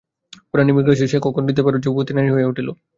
কুড়ানি 0.49 0.71
মৃগশিশু 0.73 0.99
ছিল, 1.01 1.11
সে 1.13 1.25
কখন 1.25 1.41
হৃদয়ভারাতুর 1.47 1.83
যুবতী 1.85 2.11
নারী 2.13 2.29
হইয়া 2.31 2.49
উঠিল। 2.51 2.67